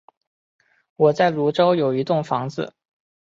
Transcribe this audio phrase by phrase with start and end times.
[0.95, 2.73] 我在芦洲有一栋房子